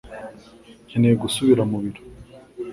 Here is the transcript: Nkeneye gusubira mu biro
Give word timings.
Nkeneye 0.87 1.15
gusubira 1.23 1.63
mu 1.69 1.77
biro 1.83 2.01